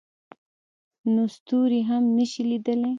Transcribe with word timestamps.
نو 1.13 1.21
ستوري 1.35 1.81
هم 1.89 2.03
نه 2.17 2.25
شي 2.31 2.41
لیدلی. 2.49 2.89